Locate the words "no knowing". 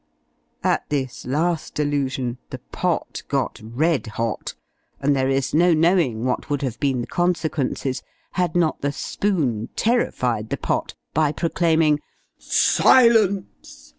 5.53-6.25